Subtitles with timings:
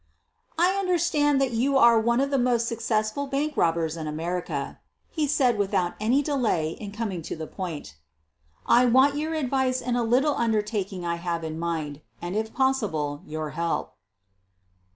[0.57, 4.79] "I understand that you are one of the most suc cessful bank robbers in America,''
[5.11, 7.97] he said without any delay in coming to the point.
[8.65, 12.51] "I want your ad vice in a little undertaking I have in mind, and, if
[12.51, 13.93] possible, your help."